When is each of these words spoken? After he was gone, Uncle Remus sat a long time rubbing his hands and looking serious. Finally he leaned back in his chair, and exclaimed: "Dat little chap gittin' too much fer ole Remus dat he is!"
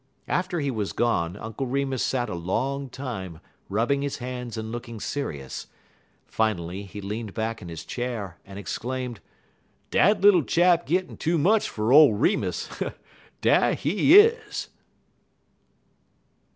After 0.27 0.59
he 0.59 0.71
was 0.71 0.93
gone, 0.93 1.37
Uncle 1.37 1.67
Remus 1.67 2.01
sat 2.01 2.27
a 2.27 2.33
long 2.33 2.89
time 2.89 3.39
rubbing 3.69 4.01
his 4.01 4.17
hands 4.17 4.57
and 4.57 4.71
looking 4.71 4.99
serious. 4.99 5.67
Finally 6.25 6.85
he 6.85 7.01
leaned 7.01 7.35
back 7.35 7.61
in 7.61 7.69
his 7.69 7.85
chair, 7.85 8.39
and 8.43 8.57
exclaimed: 8.57 9.19
"Dat 9.91 10.19
little 10.21 10.41
chap 10.41 10.87
gittin' 10.87 11.17
too 11.17 11.37
much 11.37 11.69
fer 11.69 11.91
ole 11.93 12.15
Remus 12.15 12.67
dat 13.41 13.81
he 13.81 14.17
is!" 14.17 14.69